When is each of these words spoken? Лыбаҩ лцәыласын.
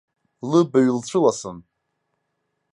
Лыбаҩ 0.49 0.87
лцәыласын. 0.97 1.57